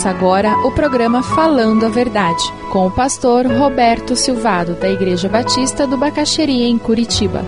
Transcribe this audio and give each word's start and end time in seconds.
Começa 0.00 0.18
agora 0.18 0.56
o 0.66 0.72
programa 0.72 1.22
Falando 1.22 1.84
a 1.84 1.90
Verdade, 1.90 2.42
com 2.72 2.86
o 2.86 2.90
pastor 2.90 3.46
Roberto 3.46 4.16
Silvado, 4.16 4.72
da 4.72 4.88
Igreja 4.88 5.28
Batista 5.28 5.86
do 5.86 5.98
Bacaxeria, 5.98 6.66
em 6.66 6.78
Curitiba. 6.78 7.44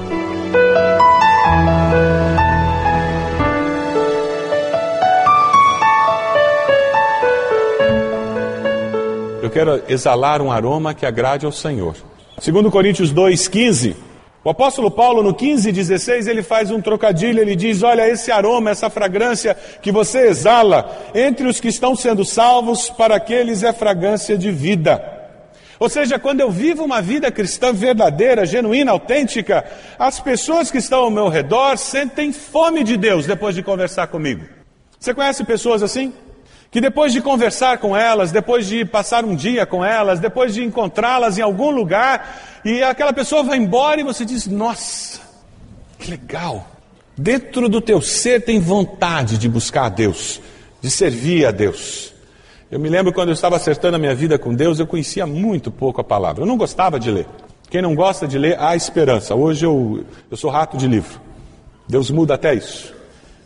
Eu 9.42 9.48
quero 9.48 9.82
exalar 9.88 10.42
um 10.42 10.52
aroma 10.52 10.92
que 10.92 11.06
agrade 11.06 11.46
ao 11.46 11.52
Senhor. 11.52 11.94
Segundo 12.38 12.70
Coríntios 12.70 13.10
2:15, 13.10 13.96
o 14.44 14.50
apóstolo 14.50 14.90
Paulo, 14.90 15.22
no 15.22 15.32
15, 15.32 15.70
16, 15.70 16.26
ele 16.26 16.42
faz 16.42 16.70
um 16.72 16.80
trocadilho, 16.80 17.40
ele 17.40 17.54
diz: 17.54 17.82
Olha, 17.82 18.08
esse 18.08 18.32
aroma, 18.32 18.70
essa 18.70 18.90
fragrância 18.90 19.56
que 19.80 19.92
você 19.92 20.26
exala 20.26 20.90
entre 21.14 21.46
os 21.46 21.60
que 21.60 21.68
estão 21.68 21.94
sendo 21.94 22.24
salvos, 22.24 22.90
para 22.90 23.14
aqueles 23.14 23.62
é 23.62 23.72
fragrância 23.72 24.36
de 24.36 24.50
vida. 24.50 25.20
Ou 25.78 25.88
seja, 25.88 26.18
quando 26.18 26.40
eu 26.40 26.50
vivo 26.50 26.84
uma 26.84 27.00
vida 27.00 27.30
cristã 27.30 27.72
verdadeira, 27.72 28.46
genuína, 28.46 28.92
autêntica, 28.92 29.64
as 29.98 30.18
pessoas 30.18 30.70
que 30.70 30.78
estão 30.78 31.00
ao 31.00 31.10
meu 31.10 31.28
redor 31.28 31.76
sentem 31.76 32.32
fome 32.32 32.82
de 32.82 32.96
Deus 32.96 33.26
depois 33.26 33.54
de 33.54 33.62
conversar 33.62 34.08
comigo. 34.08 34.44
Você 34.98 35.14
conhece 35.14 35.44
pessoas 35.44 35.82
assim? 35.82 36.12
Que 36.72 36.80
depois 36.80 37.12
de 37.12 37.20
conversar 37.20 37.76
com 37.76 37.94
elas, 37.94 38.32
depois 38.32 38.66
de 38.66 38.82
passar 38.82 39.26
um 39.26 39.36
dia 39.36 39.66
com 39.66 39.84
elas, 39.84 40.18
depois 40.18 40.54
de 40.54 40.64
encontrá-las 40.64 41.36
em 41.36 41.42
algum 41.42 41.70
lugar, 41.70 42.60
e 42.64 42.82
aquela 42.82 43.12
pessoa 43.12 43.42
vai 43.42 43.58
embora 43.58 44.00
e 44.00 44.04
você 44.04 44.24
diz: 44.24 44.46
Nossa, 44.46 45.20
que 45.98 46.10
legal. 46.10 46.66
Dentro 47.14 47.68
do 47.68 47.78
teu 47.78 48.00
ser 48.00 48.42
tem 48.42 48.58
vontade 48.58 49.36
de 49.36 49.50
buscar 49.50 49.84
a 49.84 49.88
Deus, 49.90 50.40
de 50.80 50.90
servir 50.90 51.44
a 51.44 51.50
Deus. 51.50 52.14
Eu 52.70 52.80
me 52.80 52.88
lembro 52.88 53.12
quando 53.12 53.28
eu 53.28 53.34
estava 53.34 53.56
acertando 53.56 53.96
a 53.96 53.98
minha 53.98 54.14
vida 54.14 54.38
com 54.38 54.54
Deus, 54.54 54.78
eu 54.78 54.86
conhecia 54.86 55.26
muito 55.26 55.70
pouco 55.70 56.00
a 56.00 56.04
palavra. 56.04 56.42
Eu 56.42 56.46
não 56.46 56.56
gostava 56.56 56.98
de 56.98 57.10
ler. 57.10 57.26
Quem 57.68 57.82
não 57.82 57.94
gosta 57.94 58.26
de 58.26 58.38
ler, 58.38 58.58
há 58.58 58.74
esperança. 58.74 59.34
Hoje 59.34 59.66
eu, 59.66 60.06
eu 60.30 60.36
sou 60.38 60.50
rato 60.50 60.78
de 60.78 60.88
livro. 60.88 61.20
Deus 61.86 62.10
muda 62.10 62.32
até 62.32 62.54
isso. 62.54 62.94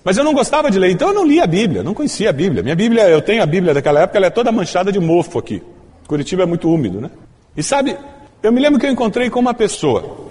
Mas 0.06 0.16
eu 0.16 0.22
não 0.22 0.32
gostava 0.32 0.70
de 0.70 0.78
ler, 0.78 0.92
então 0.92 1.08
eu 1.08 1.14
não 1.14 1.26
lia 1.26 1.42
a 1.42 1.48
Bíblia, 1.48 1.82
não 1.82 1.92
conhecia 1.92 2.30
a 2.30 2.32
Bíblia. 2.32 2.62
Minha 2.62 2.76
Bíblia, 2.76 3.08
eu 3.08 3.20
tenho 3.20 3.42
a 3.42 3.46
Bíblia 3.46 3.74
daquela 3.74 4.02
época, 4.02 4.16
ela 4.16 4.28
é 4.28 4.30
toda 4.30 4.52
manchada 4.52 4.92
de 4.92 5.00
mofo 5.00 5.36
aqui. 5.36 5.60
Curitiba 6.06 6.44
é 6.44 6.46
muito 6.46 6.72
úmido, 6.72 7.00
né? 7.00 7.10
E 7.56 7.62
sabe, 7.62 7.98
eu 8.40 8.52
me 8.52 8.60
lembro 8.60 8.78
que 8.78 8.86
eu 8.86 8.90
encontrei 8.92 9.28
com 9.28 9.40
uma 9.40 9.52
pessoa. 9.52 10.28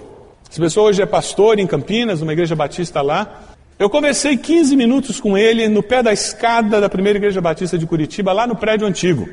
Essa 0.50 0.62
pessoa 0.62 0.88
hoje 0.88 1.02
é 1.02 1.04
pastor 1.04 1.58
em 1.58 1.66
Campinas, 1.66 2.20
numa 2.20 2.32
igreja 2.32 2.56
batista 2.56 3.02
lá. 3.02 3.42
Eu 3.78 3.90
conversei 3.90 4.38
15 4.38 4.74
minutos 4.74 5.20
com 5.20 5.36
ele 5.36 5.68
no 5.68 5.82
pé 5.82 6.02
da 6.02 6.10
escada 6.10 6.80
da 6.80 6.88
primeira 6.88 7.18
igreja 7.18 7.42
batista 7.42 7.76
de 7.76 7.84
Curitiba, 7.84 8.32
lá 8.32 8.46
no 8.46 8.56
prédio 8.56 8.86
antigo. 8.86 9.28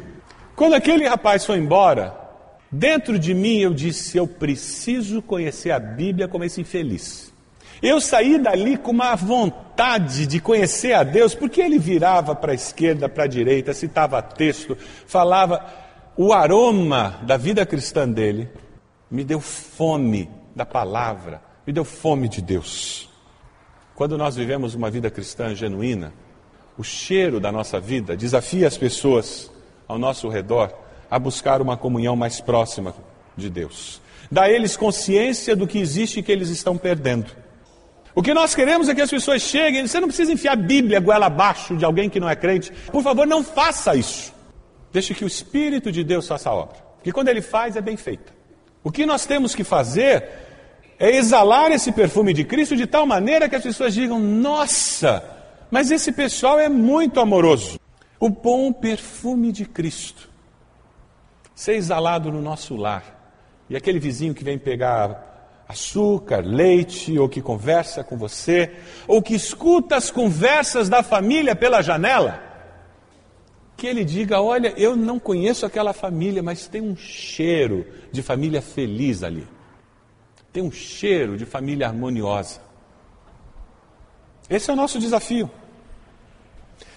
Quando 0.58 0.74
aquele 0.74 1.08
rapaz 1.08 1.46
foi 1.46 1.58
embora, 1.58 2.14
dentro 2.70 3.18
de 3.18 3.34
mim 3.34 3.60
eu 3.60 3.74
disse: 3.74 4.18
Eu 4.18 4.28
preciso 4.28 5.22
conhecer 5.22 5.72
a 5.72 5.80
Bíblia 5.80 6.28
como 6.28 6.44
esse 6.44 6.60
infeliz. 6.60 7.33
Eu 7.84 8.00
saí 8.00 8.40
dali 8.40 8.78
com 8.78 8.92
uma 8.92 9.14
vontade 9.14 10.26
de 10.26 10.40
conhecer 10.40 10.94
a 10.94 11.04
Deus, 11.04 11.36
porque 11.36 11.62
ele 11.62 11.78
virava 11.78 12.34
para 12.34 12.54
a 12.54 12.56
esquerda, 12.56 13.10
para 13.10 13.26
a 13.26 13.28
direita, 13.28 13.74
citava 13.74 14.22
texto, 14.22 14.78
falava. 15.06 15.84
O 16.16 16.32
aroma 16.32 17.20
da 17.24 17.36
vida 17.36 17.66
cristã 17.66 18.08
dele 18.08 18.50
me 19.12 19.26
deu 19.26 19.42
fome 19.42 20.30
da 20.56 20.66
palavra, 20.66 21.42
me 21.68 21.74
deu 21.74 21.84
fome 21.84 22.30
de 22.30 22.42
Deus. 22.42 23.10
Quando 23.96 24.18
nós 24.18 24.38
vivemos 24.38 24.76
uma 24.76 24.90
vida 24.90 25.12
cristã 25.12 25.54
genuína, 25.54 26.14
o 26.78 26.84
cheiro 26.84 27.38
da 27.38 27.52
nossa 27.52 27.82
vida 27.82 28.16
desafia 28.16 28.66
as 28.66 28.78
pessoas 28.78 29.52
ao 29.90 29.98
nosso 29.98 30.30
redor 30.30 30.74
a 31.12 31.20
buscar 31.20 31.62
uma 31.62 31.76
comunhão 31.76 32.16
mais 32.16 32.40
próxima 32.40 32.96
de 33.36 33.50
Deus. 33.50 34.02
Dá 34.32 34.44
a 34.44 34.50
eles 34.50 34.78
consciência 34.78 35.54
do 35.54 35.68
que 35.68 35.80
existe 35.80 36.22
e 36.22 36.24
que 36.24 36.32
eles 36.32 36.48
estão 36.48 36.78
perdendo. 36.78 37.43
O 38.16 38.22
que 38.22 38.34
nós 38.34 38.54
queremos 38.54 38.88
é 38.88 38.96
que 38.96 39.02
as 39.02 39.10
pessoas 39.10 39.42
cheguem. 39.42 39.88
Você 39.88 40.00
não 40.00 40.08
precisa 40.08 40.32
enfiar 40.32 40.54
a 40.54 40.56
Bíblia 40.56 41.00
goela 41.00 41.26
abaixo 41.26 41.76
de 41.76 41.84
alguém 41.84 42.10
que 42.10 42.20
não 42.20 42.30
é 42.30 42.36
crente. 42.36 42.72
Por 42.92 43.02
favor, 43.02 43.26
não 43.26 43.44
faça 43.44 43.96
isso. 43.96 44.34
Deixe 44.92 45.14
que 45.14 45.24
o 45.24 45.28
Espírito 45.28 45.92
de 45.92 46.04
Deus 46.04 46.28
faça 46.28 46.50
a 46.50 46.54
obra. 46.54 46.78
Porque 46.96 47.12
quando 47.12 47.30
ele 47.30 47.42
faz, 47.42 47.76
é 47.76 47.82
bem 47.82 47.98
feita. 47.98 48.32
O 48.84 48.92
que 48.92 49.06
nós 49.06 49.26
temos 49.26 49.56
que 49.56 49.64
fazer 49.64 50.30
é 51.00 51.16
exalar 51.16 51.72
esse 51.72 51.92
perfume 51.92 52.34
de 52.34 52.44
Cristo 52.44 52.76
de 52.76 52.86
tal 52.86 53.06
maneira 53.06 53.50
que 53.50 53.56
as 53.56 53.64
pessoas 53.64 53.94
digam: 53.94 54.20
Nossa, 54.20 55.24
mas 55.72 55.90
esse 55.90 56.12
pessoal 56.12 56.60
é 56.60 56.70
muito 56.70 57.20
amoroso. 57.20 57.80
O 58.20 58.30
bom 58.30 58.72
perfume 58.72 59.52
de 59.52 59.66
Cristo 59.66 60.30
ser 61.56 61.74
exalado 61.74 62.32
no 62.32 62.42
nosso 62.42 62.76
lar. 62.76 63.04
E 63.70 63.76
aquele 63.76 64.00
vizinho 64.00 64.34
que 64.34 64.44
vem 64.44 64.58
pegar 64.58 65.33
açúcar, 65.74 66.46
leite, 66.46 67.18
ou 67.20 67.28
que 67.28 67.42
conversa 67.42 68.04
com 68.04 68.16
você, 68.16 68.72
ou 69.08 69.22
que 69.22 69.36
escuta 69.36 69.96
as 69.96 70.10
conversas 70.10 70.88
da 70.88 71.04
família 71.04 71.56
pela 71.56 71.82
janela, 71.82 72.42
que 73.76 73.86
ele 73.86 74.06
diga: 74.06 74.42
Olha, 74.42 74.74
eu 74.78 74.96
não 74.96 75.20
conheço 75.20 75.66
aquela 75.66 75.94
família, 75.94 76.42
mas 76.42 76.68
tem 76.68 76.82
um 76.82 76.96
cheiro 76.96 77.86
de 78.12 78.22
família 78.22 78.62
feliz 78.62 79.24
ali, 79.24 79.48
tem 80.52 80.64
um 80.64 80.72
cheiro 80.72 81.36
de 81.36 81.46
família 81.46 81.88
harmoniosa. 81.88 82.62
Esse 84.50 84.70
é 84.70 84.74
o 84.74 84.78
nosso 84.78 85.00
desafio. 85.00 85.50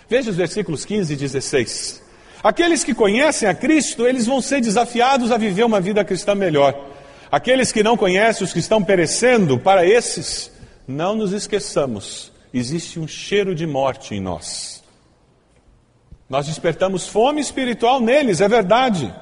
Veja 0.08 0.30
os 0.30 0.36
versículos 0.36 0.84
15 0.84 1.12
e 1.12 1.16
16. 1.16 2.02
Aqueles 2.42 2.84
que 2.84 2.94
conhecem 2.94 3.48
a 3.48 3.54
Cristo, 3.54 4.06
eles 4.06 4.26
vão 4.26 4.40
ser 4.40 4.60
desafiados 4.60 5.32
a 5.32 5.38
viver 5.38 5.64
uma 5.64 5.80
vida 5.80 6.04
cristã 6.04 6.34
melhor. 6.34 6.95
Aqueles 7.30 7.72
que 7.72 7.82
não 7.82 7.96
conhecem, 7.96 8.44
os 8.44 8.52
que 8.52 8.58
estão 8.58 8.82
perecendo, 8.82 9.58
para 9.58 9.84
esses, 9.84 10.50
não 10.86 11.16
nos 11.16 11.32
esqueçamos, 11.32 12.32
existe 12.54 13.00
um 13.00 13.08
cheiro 13.08 13.54
de 13.54 13.66
morte 13.66 14.14
em 14.14 14.20
nós. 14.20 14.82
Nós 16.28 16.46
despertamos 16.46 17.06
fome 17.06 17.40
espiritual 17.40 18.00
neles, 18.00 18.40
é 18.40 18.48
verdade. 18.48 19.12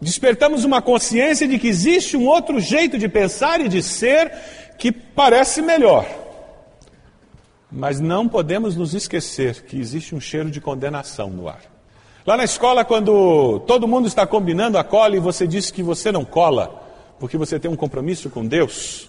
Despertamos 0.00 0.64
uma 0.64 0.80
consciência 0.80 1.46
de 1.48 1.58
que 1.58 1.68
existe 1.68 2.16
um 2.16 2.26
outro 2.26 2.60
jeito 2.60 2.96
de 2.96 3.08
pensar 3.08 3.60
e 3.60 3.68
de 3.68 3.82
ser 3.82 4.32
que 4.78 4.92
parece 4.92 5.60
melhor. 5.60 6.06
Mas 7.70 8.00
não 8.00 8.28
podemos 8.28 8.76
nos 8.76 8.94
esquecer 8.94 9.62
que 9.62 9.78
existe 9.78 10.14
um 10.14 10.20
cheiro 10.20 10.50
de 10.50 10.60
condenação 10.60 11.28
no 11.28 11.48
ar. 11.48 11.60
Lá 12.24 12.36
na 12.36 12.44
escola, 12.44 12.84
quando 12.84 13.60
todo 13.60 13.88
mundo 13.88 14.06
está 14.06 14.26
combinando 14.26 14.78
a 14.78 14.84
cola 14.84 15.16
e 15.16 15.20
você 15.20 15.46
diz 15.46 15.70
que 15.70 15.82
você 15.82 16.12
não 16.12 16.24
cola, 16.24 16.87
porque 17.18 17.36
você 17.36 17.58
tem 17.58 17.70
um 17.70 17.76
compromisso 17.76 18.30
com 18.30 18.46
Deus, 18.46 19.08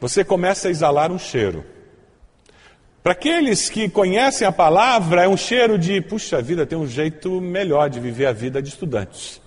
você 0.00 0.24
começa 0.24 0.68
a 0.68 0.70
exalar 0.70 1.12
um 1.12 1.18
cheiro. 1.18 1.64
Para 3.02 3.12
aqueles 3.12 3.70
que 3.70 3.88
conhecem 3.88 4.46
a 4.46 4.52
palavra, 4.52 5.24
é 5.24 5.28
um 5.28 5.36
cheiro 5.36 5.78
de, 5.78 6.00
puxa 6.00 6.40
vida, 6.42 6.66
tem 6.66 6.78
um 6.78 6.86
jeito 6.86 7.40
melhor 7.40 7.88
de 7.88 7.98
viver 7.98 8.26
a 8.26 8.32
vida 8.32 8.60
de 8.60 8.68
estudantes. 8.68 9.40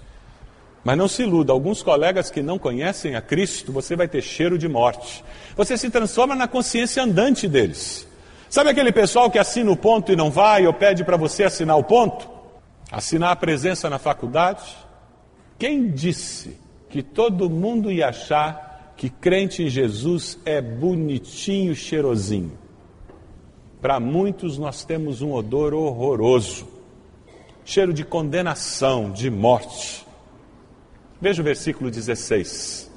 Mas 0.83 0.97
não 0.97 1.07
se 1.07 1.23
iluda, 1.23 1.53
alguns 1.53 1.81
colegas 1.81 2.29
que 2.29 2.41
não 2.41 2.59
conhecem 2.59 3.15
a 3.15 3.21
Cristo, 3.21 3.71
você 3.71 3.95
vai 3.95 4.07
ter 4.07 4.21
cheiro 4.21 4.57
de 4.57 4.67
morte. 4.67 5.23
Você 5.55 5.77
se 5.77 5.89
transforma 5.89 6.35
na 6.35 6.47
consciência 6.47 7.03
andante 7.03 7.47
deles. 7.47 8.07
Sabe 8.49 8.69
aquele 8.69 8.91
pessoal 8.91 9.31
que 9.31 9.39
assina 9.39 9.71
o 9.71 9.77
ponto 9.77 10.11
e 10.11 10.15
não 10.15 10.29
vai, 10.29 10.67
ou 10.67 10.73
pede 10.73 11.03
para 11.03 11.15
você 11.15 11.43
assinar 11.43 11.77
o 11.77 11.83
ponto? 11.83 12.29
Assinar 12.91 13.31
a 13.31 13.35
presença 13.35 13.89
na 13.89 13.97
faculdade? 13.97 14.63
Quem 15.57 15.89
disse 15.89 16.62
que 16.93 17.01
todo 17.01 17.49
mundo 17.49 17.91
ia 17.91 18.09
achar 18.09 18.93
que 18.95 19.09
crente 19.09 19.63
em 19.63 19.67
Jesus 19.67 20.37
é 20.45 20.61
bonitinho, 20.61 21.73
cheirosinho. 21.73 22.55
Para 23.81 23.99
muitos 23.99 24.59
nós 24.59 24.85
temos 24.85 25.19
um 25.19 25.33
odor 25.33 25.73
horroroso, 25.73 26.67
cheiro 27.65 27.91
de 27.91 28.05
condenação, 28.05 29.09
de 29.09 29.31
morte. 29.31 30.05
Veja 31.19 31.41
o 31.41 31.43
versículo 31.43 31.89
16. 31.89 32.91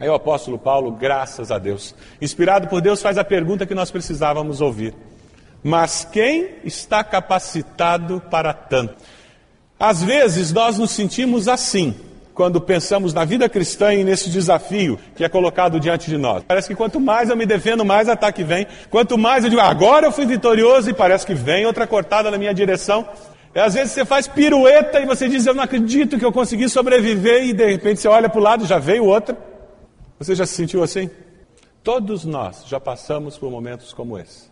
Aí 0.00 0.08
o 0.08 0.14
apóstolo 0.14 0.58
Paulo, 0.58 0.90
graças 0.90 1.52
a 1.52 1.58
Deus, 1.60 1.94
inspirado 2.20 2.66
por 2.66 2.80
Deus, 2.80 3.00
faz 3.00 3.16
a 3.16 3.22
pergunta 3.22 3.64
que 3.64 3.76
nós 3.76 3.92
precisávamos 3.92 4.60
ouvir. 4.60 4.92
Mas 5.62 6.04
quem 6.04 6.56
está 6.64 7.04
capacitado 7.04 8.20
para 8.28 8.52
tanto? 8.52 8.96
Às 9.78 10.02
vezes 10.02 10.52
nós 10.52 10.78
nos 10.78 10.90
sentimos 10.90 11.46
assim, 11.46 11.94
quando 12.34 12.60
pensamos 12.60 13.14
na 13.14 13.24
vida 13.24 13.48
cristã 13.48 13.94
e 13.94 14.02
nesse 14.02 14.28
desafio 14.28 14.98
que 15.14 15.24
é 15.24 15.28
colocado 15.28 15.78
diante 15.78 16.10
de 16.10 16.18
nós. 16.18 16.42
Parece 16.46 16.68
que 16.68 16.74
quanto 16.74 16.98
mais 17.00 17.30
eu 17.30 17.36
me 17.36 17.46
defendo, 17.46 17.84
mais 17.84 18.08
ataque 18.08 18.42
vem. 18.42 18.66
Quanto 18.90 19.16
mais 19.16 19.44
eu 19.44 19.50
digo, 19.50 19.62
agora 19.62 20.06
eu 20.06 20.12
fui 20.12 20.26
vitorioso 20.26 20.90
e 20.90 20.94
parece 20.94 21.24
que 21.24 21.34
vem 21.34 21.64
outra 21.64 21.86
cortada 21.86 22.30
na 22.30 22.36
minha 22.36 22.52
direção. 22.52 23.08
E 23.54 23.60
às 23.60 23.74
vezes 23.74 23.92
você 23.92 24.04
faz 24.04 24.26
pirueta 24.26 24.98
e 24.98 25.06
você 25.06 25.28
diz, 25.28 25.46
eu 25.46 25.54
não 25.54 25.62
acredito 25.62 26.18
que 26.18 26.24
eu 26.24 26.32
consegui 26.32 26.68
sobreviver, 26.68 27.44
e 27.44 27.52
de 27.52 27.64
repente 27.64 28.00
você 28.00 28.08
olha 28.08 28.28
para 28.28 28.40
o 28.40 28.42
lado, 28.42 28.66
já 28.66 28.80
veio 28.80 29.04
outra. 29.04 29.38
Você 30.18 30.34
já 30.34 30.44
se 30.44 30.54
sentiu 30.54 30.82
assim? 30.82 31.08
Todos 31.84 32.24
nós 32.24 32.64
já 32.66 32.80
passamos 32.80 33.38
por 33.38 33.48
momentos 33.52 33.92
como 33.92 34.18
esse. 34.18 34.50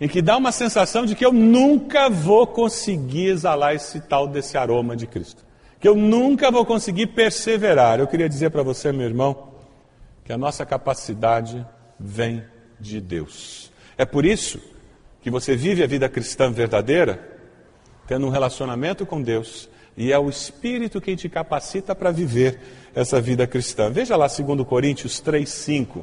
em 0.00 0.08
que 0.08 0.22
dá 0.22 0.36
uma 0.36 0.50
sensação 0.50 1.04
de 1.04 1.14
que 1.14 1.24
eu 1.24 1.32
nunca 1.32 2.08
vou 2.08 2.46
conseguir 2.46 3.26
exalar 3.26 3.74
esse 3.74 4.00
tal 4.00 4.26
desse 4.26 4.56
aroma 4.56 4.96
de 4.96 5.06
Cristo, 5.06 5.44
que 5.80 5.88
eu 5.88 5.94
nunca 5.94 6.50
vou 6.50 6.64
conseguir 6.66 7.08
perseverar. 7.08 7.98
Eu 7.98 8.06
queria 8.06 8.28
dizer 8.28 8.50
para 8.50 8.62
você, 8.62 8.92
meu 8.92 9.06
irmão, 9.06 9.48
que 10.24 10.32
a 10.32 10.38
nossa 10.38 10.66
capacidade 10.66 11.66
vem 11.98 12.44
de 12.78 13.00
Deus. 13.00 13.72
É 13.96 14.04
por 14.04 14.24
isso 14.24 14.60
que 15.22 15.30
você 15.30 15.56
vive 15.56 15.82
a 15.82 15.86
vida 15.86 16.08
cristã 16.08 16.52
verdadeira, 16.52 17.38
tendo 18.06 18.26
um 18.26 18.30
relacionamento 18.30 19.06
com 19.06 19.22
Deus, 19.22 19.68
e 19.96 20.12
é 20.12 20.18
o 20.18 20.28
Espírito 20.28 21.00
quem 21.00 21.16
te 21.16 21.28
capacita 21.28 21.94
para 21.94 22.10
viver 22.10 22.60
essa 22.94 23.20
vida 23.20 23.46
cristã. 23.46 23.90
Veja 23.90 24.16
lá 24.16 24.26
2 24.26 24.66
Coríntios 24.66 25.20
3,5. 25.22 26.02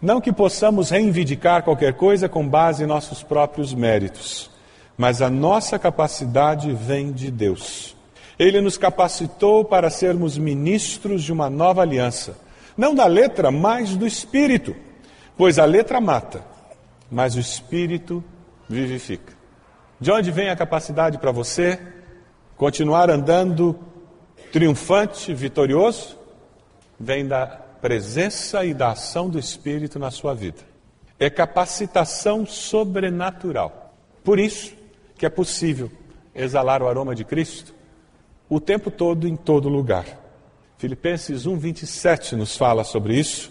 Não 0.00 0.20
que 0.20 0.32
possamos 0.32 0.90
reivindicar 0.90 1.62
qualquer 1.62 1.94
coisa 1.94 2.28
com 2.28 2.46
base 2.46 2.84
em 2.84 2.86
nossos 2.86 3.22
próprios 3.22 3.72
méritos, 3.72 4.50
mas 4.96 5.22
a 5.22 5.30
nossa 5.30 5.78
capacidade 5.78 6.72
vem 6.72 7.12
de 7.12 7.30
Deus. 7.30 7.95
Ele 8.38 8.60
nos 8.60 8.76
capacitou 8.76 9.64
para 9.64 9.88
sermos 9.88 10.36
ministros 10.36 11.22
de 11.22 11.32
uma 11.32 11.48
nova 11.48 11.82
aliança, 11.82 12.36
não 12.76 12.94
da 12.94 13.06
letra, 13.06 13.50
mas 13.50 13.96
do 13.96 14.06
Espírito, 14.06 14.76
pois 15.36 15.58
a 15.58 15.64
letra 15.64 16.00
mata, 16.00 16.44
mas 17.10 17.34
o 17.34 17.40
Espírito 17.40 18.22
vivifica. 18.68 19.32
De 19.98 20.10
onde 20.10 20.30
vem 20.30 20.50
a 20.50 20.56
capacidade 20.56 21.16
para 21.16 21.32
você 21.32 21.80
continuar 22.56 23.08
andando 23.08 23.78
triunfante, 24.52 25.32
vitorioso? 25.32 26.18
Vem 27.00 27.26
da 27.26 27.46
presença 27.46 28.64
e 28.64 28.74
da 28.74 28.90
ação 28.90 29.30
do 29.30 29.38
Espírito 29.38 29.98
na 29.98 30.10
sua 30.10 30.34
vida. 30.34 30.60
É 31.18 31.30
capacitação 31.30 32.44
sobrenatural. 32.44 33.94
Por 34.22 34.38
isso 34.38 34.74
que 35.16 35.24
é 35.24 35.30
possível 35.30 35.90
exalar 36.34 36.82
o 36.82 36.88
aroma 36.88 37.14
de 37.14 37.24
Cristo 37.24 37.75
o 38.48 38.60
tempo 38.60 38.90
todo, 38.90 39.26
em 39.26 39.36
todo 39.36 39.68
lugar. 39.68 40.04
Filipenses 40.78 41.46
1, 41.46 41.56
27 41.56 42.36
nos 42.36 42.56
fala 42.56 42.84
sobre 42.84 43.18
isso. 43.18 43.50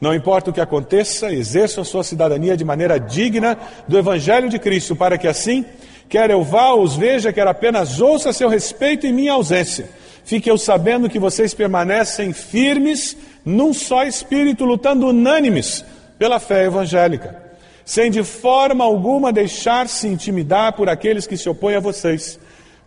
Não 0.00 0.14
importa 0.14 0.50
o 0.50 0.52
que 0.52 0.60
aconteça, 0.60 1.32
exerça 1.32 1.80
a 1.80 1.84
sua 1.84 2.02
cidadania 2.02 2.56
de 2.56 2.64
maneira 2.64 2.98
digna 2.98 3.56
do 3.86 3.96
Evangelho 3.96 4.48
de 4.48 4.58
Cristo, 4.58 4.96
para 4.96 5.16
que 5.16 5.28
assim, 5.28 5.64
quer 6.08 6.30
eu 6.30 6.42
vá 6.42 6.74
os 6.74 6.96
veja, 6.96 7.32
quer 7.32 7.46
apenas 7.46 8.00
ouça 8.00 8.32
seu 8.32 8.48
respeito 8.48 9.06
em 9.06 9.12
minha 9.12 9.32
ausência, 9.32 9.88
fique 10.24 10.50
eu 10.50 10.58
sabendo 10.58 11.08
que 11.08 11.18
vocês 11.18 11.54
permanecem 11.54 12.32
firmes 12.32 13.16
num 13.44 13.72
só 13.72 14.04
espírito, 14.04 14.64
lutando 14.64 15.08
unânimes 15.08 15.84
pela 16.18 16.40
fé 16.40 16.64
evangélica, 16.64 17.42
sem 17.84 18.10
de 18.10 18.24
forma 18.24 18.84
alguma 18.84 19.32
deixar-se 19.32 20.08
intimidar 20.08 20.72
por 20.72 20.88
aqueles 20.88 21.26
que 21.26 21.36
se 21.36 21.48
opõem 21.48 21.76
a 21.76 21.80
vocês. 21.80 22.38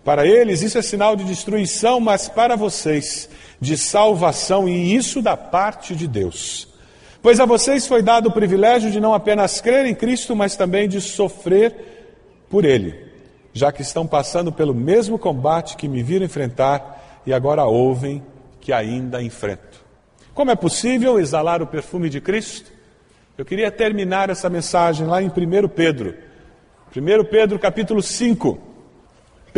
Para 0.07 0.25
eles 0.25 0.61
isso 0.61 0.77
é 0.77 0.81
sinal 0.81 1.17
de 1.17 1.25
destruição, 1.25 1.99
mas 1.99 2.29
para 2.29 2.55
vocês 2.55 3.29
de 3.59 3.75
salvação, 3.75 4.65
e 4.65 4.95
isso 4.95 5.21
da 5.21 5.35
parte 5.35 5.93
de 5.93 6.07
Deus. 6.07 6.65
Pois 7.21 7.41
a 7.41 7.45
vocês 7.45 7.85
foi 7.85 8.01
dado 8.01 8.29
o 8.29 8.31
privilégio 8.31 8.89
de 8.89 9.01
não 9.01 9.13
apenas 9.13 9.59
crer 9.59 9.85
em 9.85 9.93
Cristo, 9.93 10.33
mas 10.33 10.55
também 10.55 10.87
de 10.87 11.01
sofrer 11.01 12.45
por 12.49 12.63
Ele, 12.63 12.95
já 13.51 13.69
que 13.69 13.81
estão 13.81 14.07
passando 14.07 14.49
pelo 14.49 14.73
mesmo 14.73 15.19
combate 15.19 15.75
que 15.75 15.89
me 15.89 16.01
viram 16.01 16.25
enfrentar 16.25 17.21
e 17.25 17.33
agora 17.33 17.65
ouvem 17.65 18.23
que 18.61 18.71
ainda 18.71 19.21
enfrento. 19.21 19.83
Como 20.33 20.51
é 20.51 20.55
possível 20.55 21.19
exalar 21.19 21.61
o 21.61 21.67
perfume 21.67 22.09
de 22.09 22.21
Cristo? 22.21 22.71
Eu 23.37 23.43
queria 23.43 23.69
terminar 23.69 24.29
essa 24.29 24.49
mensagem 24.49 25.05
lá 25.05 25.21
em 25.21 25.27
1 25.27 25.67
Pedro. 25.67 26.15
1 26.95 27.25
Pedro 27.25 27.59
capítulo 27.59 28.01
5. 28.01 28.66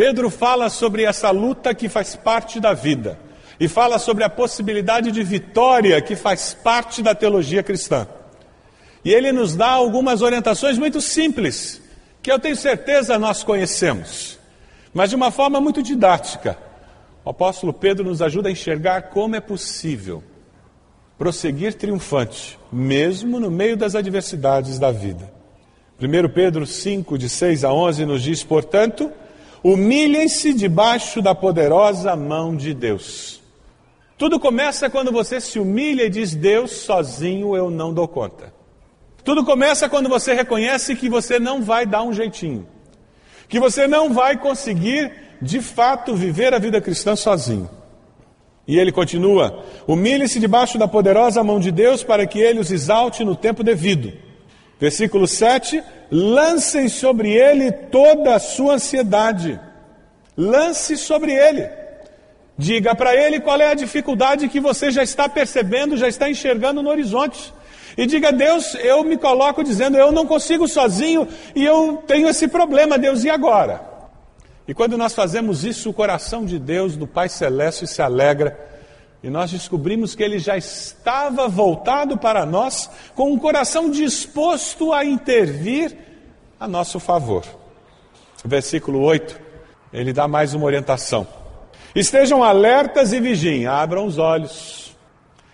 Pedro 0.00 0.30
fala 0.30 0.70
sobre 0.70 1.02
essa 1.02 1.30
luta 1.30 1.74
que 1.74 1.86
faz 1.86 2.16
parte 2.16 2.58
da 2.58 2.72
vida 2.72 3.20
e 3.60 3.68
fala 3.68 3.98
sobre 3.98 4.24
a 4.24 4.30
possibilidade 4.30 5.12
de 5.12 5.22
vitória 5.22 6.00
que 6.00 6.16
faz 6.16 6.54
parte 6.54 7.02
da 7.02 7.14
teologia 7.14 7.62
cristã. 7.62 8.08
E 9.04 9.12
ele 9.12 9.30
nos 9.30 9.54
dá 9.54 9.68
algumas 9.68 10.22
orientações 10.22 10.78
muito 10.78 11.02
simples, 11.02 11.82
que 12.22 12.32
eu 12.32 12.38
tenho 12.38 12.56
certeza 12.56 13.18
nós 13.18 13.44
conhecemos, 13.44 14.38
mas 14.94 15.10
de 15.10 15.16
uma 15.16 15.30
forma 15.30 15.60
muito 15.60 15.82
didática. 15.82 16.56
O 17.22 17.28
apóstolo 17.28 17.74
Pedro 17.74 18.02
nos 18.02 18.22
ajuda 18.22 18.48
a 18.48 18.52
enxergar 18.52 19.10
como 19.10 19.36
é 19.36 19.40
possível 19.40 20.24
prosseguir 21.18 21.74
triunfante, 21.74 22.58
mesmo 22.72 23.38
no 23.38 23.50
meio 23.50 23.76
das 23.76 23.94
adversidades 23.94 24.78
da 24.78 24.90
vida. 24.90 25.30
1 26.00 26.32
Pedro 26.32 26.66
5, 26.66 27.18
de 27.18 27.28
6 27.28 27.64
a 27.64 27.70
11, 27.74 28.06
nos 28.06 28.22
diz: 28.22 28.42
portanto, 28.42 29.12
humilhem-se 29.62 30.52
debaixo 30.54 31.20
da 31.20 31.34
poderosa 31.34 32.16
mão 32.16 32.56
de 32.56 32.74
Deus. 32.74 33.40
Tudo 34.16 34.38
começa 34.38 34.90
quando 34.90 35.10
você 35.10 35.40
se 35.40 35.58
humilha 35.58 36.04
e 36.04 36.10
diz: 36.10 36.34
Deus, 36.34 36.72
sozinho 36.72 37.56
eu 37.56 37.70
não 37.70 37.92
dou 37.92 38.06
conta. 38.06 38.52
Tudo 39.24 39.44
começa 39.44 39.88
quando 39.88 40.08
você 40.08 40.34
reconhece 40.34 40.96
que 40.96 41.08
você 41.08 41.38
não 41.38 41.62
vai 41.62 41.86
dar 41.86 42.02
um 42.02 42.12
jeitinho, 42.12 42.66
que 43.48 43.60
você 43.60 43.86
não 43.86 44.12
vai 44.12 44.36
conseguir 44.36 45.12
de 45.40 45.60
fato 45.60 46.14
viver 46.14 46.52
a 46.52 46.58
vida 46.58 46.80
cristã 46.80 47.16
sozinho. 47.16 47.68
E 48.66 48.78
ele 48.78 48.92
continua: 48.92 49.64
humilhe-se 49.86 50.38
debaixo 50.38 50.78
da 50.78 50.86
poderosa 50.86 51.42
mão 51.42 51.58
de 51.58 51.70
Deus 51.70 52.02
para 52.02 52.26
que 52.26 52.38
ele 52.38 52.60
os 52.60 52.70
exalte 52.70 53.24
no 53.24 53.34
tempo 53.34 53.62
devido. 53.62 54.12
Versículo 54.78 55.26
7: 55.26 55.82
lancem 56.10 56.88
sobre 56.88 57.30
ele 57.30 57.70
toda 57.70 58.34
a 58.34 58.38
sua 58.38 58.74
ansiedade. 58.74 59.60
Lance 60.36 60.96
sobre 60.96 61.32
ele. 61.32 61.68
Diga 62.56 62.94
para 62.94 63.14
ele 63.14 63.40
qual 63.40 63.60
é 63.60 63.70
a 63.70 63.74
dificuldade 63.74 64.48
que 64.48 64.60
você 64.60 64.90
já 64.90 65.02
está 65.02 65.28
percebendo, 65.28 65.96
já 65.96 66.08
está 66.08 66.28
enxergando 66.28 66.82
no 66.82 66.90
horizonte. 66.90 67.54
E 67.96 68.06
diga, 68.06 68.32
Deus, 68.32 68.74
eu 68.76 69.02
me 69.02 69.16
coloco 69.16 69.64
dizendo, 69.64 69.96
eu 69.96 70.12
não 70.12 70.26
consigo 70.26 70.68
sozinho 70.68 71.26
e 71.54 71.64
eu 71.64 72.02
tenho 72.06 72.28
esse 72.28 72.48
problema, 72.48 72.98
Deus, 72.98 73.24
e 73.24 73.30
agora? 73.30 73.80
E 74.68 74.74
quando 74.74 74.96
nós 74.96 75.14
fazemos 75.14 75.64
isso, 75.64 75.90
o 75.90 75.92
coração 75.92 76.44
de 76.44 76.58
Deus, 76.58 76.96
do 76.96 77.06
Pai 77.06 77.28
Celeste, 77.28 77.86
se 77.86 78.00
alegra 78.02 78.58
e 79.22 79.28
nós 79.28 79.50
descobrimos 79.50 80.14
que 80.14 80.22
ele 80.22 80.38
já 80.38 80.56
estava 80.56 81.46
voltado 81.46 82.16
para 82.16 82.46
nós 82.46 82.90
com 83.14 83.32
um 83.32 83.38
coração 83.38 83.90
disposto 83.90 84.92
a 84.92 85.04
intervir 85.04 85.96
a 86.58 86.66
nosso 86.66 86.98
favor. 86.98 87.44
Versículo 88.44 89.02
8, 89.02 89.38
ele 89.92 90.12
dá 90.12 90.26
mais 90.26 90.54
uma 90.54 90.64
orientação. 90.64 91.26
Estejam 91.94 92.42
alertas 92.42 93.12
e 93.12 93.20
vigiem, 93.20 93.66
abram 93.66 94.06
os 94.06 94.16
olhos. 94.16 94.96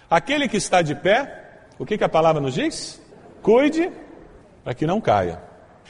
Aquele 0.08 0.48
que 0.48 0.56
está 0.56 0.80
de 0.82 0.94
pé, 0.94 1.58
o 1.78 1.84
que, 1.84 1.98
que 1.98 2.04
a 2.04 2.08
palavra 2.08 2.40
nos 2.40 2.54
diz? 2.54 3.00
Cuide 3.42 3.90
para 4.62 4.74
que 4.74 4.86
não 4.86 5.00
caia. 5.00 5.40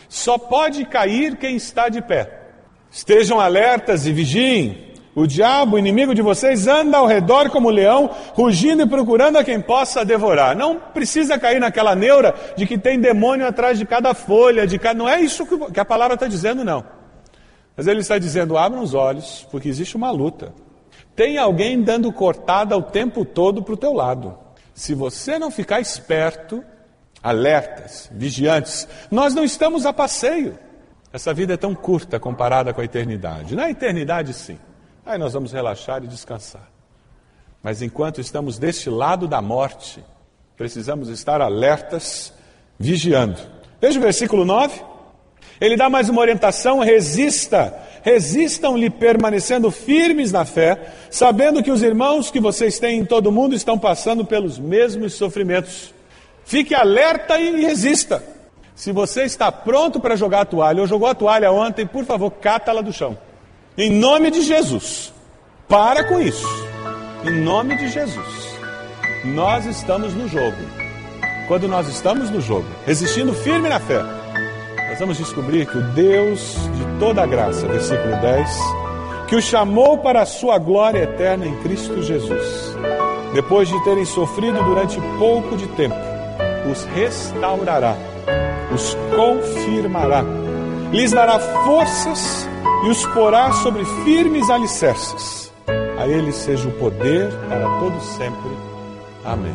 Só 0.08 0.38
pode 0.38 0.84
cair 0.86 1.36
quem 1.36 1.56
está 1.56 1.88
de 1.88 2.00
pé. 2.00 2.42
Estejam 2.90 3.40
alertas 3.40 4.06
e 4.06 4.12
vigiem. 4.12 4.94
O 5.16 5.26
diabo, 5.26 5.78
inimigo 5.78 6.14
de 6.14 6.20
vocês, 6.20 6.66
anda 6.66 6.98
ao 6.98 7.06
redor 7.06 7.48
como 7.48 7.70
leão, 7.70 8.10
rugindo 8.34 8.82
e 8.82 8.86
procurando 8.86 9.38
a 9.38 9.44
quem 9.44 9.58
possa 9.58 10.04
devorar. 10.04 10.54
Não 10.54 10.78
precisa 10.78 11.38
cair 11.38 11.58
naquela 11.58 11.94
neura 11.94 12.34
de 12.54 12.66
que 12.66 12.76
tem 12.76 13.00
demônio 13.00 13.46
atrás 13.46 13.78
de 13.78 13.86
cada 13.86 14.12
folha, 14.12 14.66
de 14.66 14.78
cada... 14.78 14.98
não 14.98 15.08
é 15.08 15.18
isso 15.18 15.46
que 15.72 15.80
a 15.80 15.86
palavra 15.86 16.16
está 16.16 16.26
dizendo, 16.26 16.62
não. 16.62 16.84
Mas 17.74 17.86
ele 17.86 18.00
está 18.00 18.18
dizendo: 18.18 18.58
abra 18.58 18.78
os 18.78 18.92
olhos, 18.92 19.48
porque 19.50 19.70
existe 19.70 19.96
uma 19.96 20.10
luta. 20.10 20.52
Tem 21.14 21.38
alguém 21.38 21.82
dando 21.82 22.12
cortada 22.12 22.76
o 22.76 22.82
tempo 22.82 23.24
todo 23.24 23.62
para 23.62 23.72
o 23.72 23.78
teu 23.78 23.94
lado. 23.94 24.36
Se 24.74 24.94
você 24.94 25.38
não 25.38 25.50
ficar 25.50 25.80
esperto, 25.80 26.62
alertas, 27.22 28.10
vigiantes, 28.12 28.86
nós 29.10 29.34
não 29.34 29.44
estamos 29.44 29.86
a 29.86 29.94
passeio. 29.94 30.58
Essa 31.10 31.32
vida 31.32 31.54
é 31.54 31.56
tão 31.56 31.74
curta 31.74 32.20
comparada 32.20 32.74
com 32.74 32.82
a 32.82 32.84
eternidade. 32.84 33.56
Na 33.56 33.70
eternidade, 33.70 34.34
sim. 34.34 34.58
Aí 35.06 35.16
nós 35.18 35.34
vamos 35.34 35.52
relaxar 35.52 36.02
e 36.02 36.08
descansar. 36.08 36.68
Mas 37.62 37.80
enquanto 37.80 38.20
estamos 38.20 38.58
deste 38.58 38.90
lado 38.90 39.28
da 39.28 39.40
morte, 39.40 40.04
precisamos 40.56 41.08
estar 41.08 41.40
alertas, 41.40 42.32
vigiando. 42.76 43.40
Veja 43.80 44.00
o 44.00 44.02
versículo 44.02 44.44
9. 44.44 44.82
Ele 45.60 45.76
dá 45.76 45.88
mais 45.88 46.08
uma 46.08 46.20
orientação: 46.20 46.80
resista, 46.80 47.72
resistam-lhe 48.02 48.90
permanecendo 48.90 49.70
firmes 49.70 50.32
na 50.32 50.44
fé, 50.44 50.92
sabendo 51.08 51.62
que 51.62 51.70
os 51.70 51.82
irmãos 51.82 52.28
que 52.28 52.40
vocês 52.40 52.80
têm 52.80 52.98
em 52.98 53.04
todo 53.04 53.28
o 53.28 53.32
mundo 53.32 53.54
estão 53.54 53.78
passando 53.78 54.24
pelos 54.24 54.58
mesmos 54.58 55.14
sofrimentos. 55.14 55.94
Fique 56.44 56.74
alerta 56.74 57.38
e 57.38 57.60
resista. 57.60 58.24
Se 58.74 58.90
você 58.90 59.22
está 59.22 59.52
pronto 59.52 60.00
para 60.00 60.16
jogar 60.16 60.40
a 60.40 60.44
toalha, 60.44 60.80
ou 60.80 60.86
jogou 60.86 61.08
a 61.08 61.14
toalha 61.14 61.52
ontem, 61.52 61.86
por 61.86 62.04
favor, 62.04 62.30
cata-la 62.32 62.82
do 62.82 62.92
chão. 62.92 63.16
Em 63.78 63.90
nome 63.90 64.30
de 64.30 64.40
Jesus. 64.40 65.12
Para 65.68 66.04
com 66.04 66.18
isso. 66.18 66.48
Em 67.22 67.42
nome 67.42 67.76
de 67.76 67.90
Jesus. 67.90 68.58
Nós 69.22 69.66
estamos 69.66 70.14
no 70.14 70.26
jogo. 70.26 70.56
Quando 71.46 71.68
nós 71.68 71.86
estamos 71.86 72.30
no 72.30 72.40
jogo, 72.40 72.64
resistindo 72.86 73.34
firme 73.34 73.68
na 73.68 73.78
fé, 73.78 74.02
nós 74.88 74.98
vamos 74.98 75.18
descobrir 75.18 75.66
que 75.66 75.76
o 75.76 75.82
Deus 75.92 76.56
de 76.74 76.98
toda 76.98 77.22
a 77.22 77.26
graça, 77.26 77.68
versículo 77.68 78.16
10, 78.16 78.60
que 79.28 79.36
o 79.36 79.42
chamou 79.42 79.98
para 79.98 80.22
a 80.22 80.26
sua 80.26 80.56
glória 80.56 81.00
eterna 81.00 81.44
em 81.44 81.54
Cristo 81.56 82.02
Jesus, 82.02 82.74
depois 83.34 83.68
de 83.68 83.84
terem 83.84 84.06
sofrido 84.06 84.58
durante 84.64 84.98
pouco 85.18 85.54
de 85.54 85.66
tempo, 85.68 85.96
os 86.72 86.84
restaurará, 86.84 87.94
os 88.74 88.96
confirmará, 89.14 90.24
lhes 90.90 91.12
dará 91.12 91.38
forças 91.38 92.48
e 92.84 92.88
os 92.88 93.04
porá 93.06 93.52
sobre 93.52 93.84
firmes 94.04 94.48
alicerces. 94.50 95.52
A 95.98 96.06
ele 96.06 96.32
seja 96.32 96.68
o 96.68 96.72
poder 96.72 97.30
para 97.48 97.78
todo 97.80 98.00
sempre. 98.00 98.50
Amém. 99.24 99.54